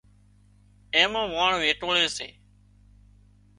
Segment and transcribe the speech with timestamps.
[0.93, 2.29] اين مان واڻ ويٽوۯي سي